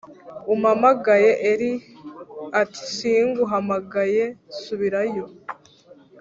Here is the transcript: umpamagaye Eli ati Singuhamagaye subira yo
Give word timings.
umpamagaye 0.53 1.31
Eli 1.51 1.71
ati 2.61 2.81
Singuhamagaye 2.95 4.23
subira 4.61 5.01
yo 5.15 5.25